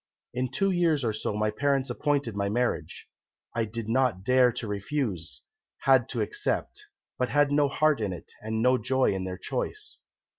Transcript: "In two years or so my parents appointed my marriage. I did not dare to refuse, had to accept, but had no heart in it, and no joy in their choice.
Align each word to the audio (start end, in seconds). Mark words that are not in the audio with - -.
"In 0.33 0.49
two 0.49 0.71
years 0.71 1.03
or 1.03 1.13
so 1.13 1.35
my 1.35 1.51
parents 1.51 1.91
appointed 1.91 2.35
my 2.35 2.49
marriage. 2.49 3.07
I 3.55 3.65
did 3.65 3.87
not 3.87 4.23
dare 4.23 4.51
to 4.53 4.67
refuse, 4.67 5.43
had 5.81 6.09
to 6.09 6.21
accept, 6.21 6.81
but 7.19 7.29
had 7.29 7.51
no 7.51 7.67
heart 7.67 8.01
in 8.01 8.11
it, 8.11 8.31
and 8.41 8.63
no 8.63 8.79
joy 8.79 9.11
in 9.13 9.25
their 9.25 9.37
choice. 9.37 9.99